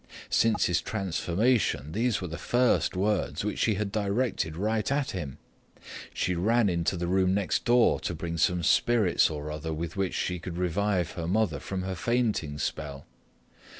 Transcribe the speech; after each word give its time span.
Since 0.31 0.65
his 0.65 0.81
transformation 0.81 1.91
these 1.91 2.21
were 2.21 2.27
the 2.27 2.39
first 2.39 2.95
words 2.95 3.45
which 3.45 3.59
she 3.59 3.75
had 3.75 3.91
directed 3.91 4.57
right 4.57 4.91
at 4.91 5.11
him. 5.11 5.37
She 6.11 6.33
ran 6.33 6.69
into 6.69 6.97
the 6.97 7.05
room 7.05 7.35
next 7.35 7.65
door 7.65 7.99
to 7.99 8.15
bring 8.15 8.39
some 8.39 8.63
spirits 8.63 9.29
or 9.29 9.51
other 9.51 9.71
with 9.75 9.95
which 9.97 10.15
she 10.15 10.39
could 10.39 10.57
revive 10.57 11.11
her 11.11 11.27
mother 11.27 11.59
from 11.59 11.83
her 11.83 11.93
fainting 11.93 12.57
spell. 12.57 13.05